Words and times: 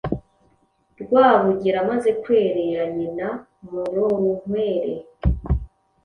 Rwabugili 1.01 1.77
amaze 1.83 2.09
kwerera 2.21 2.83
nyina 2.95 3.27
Murorunkwere 3.69 4.95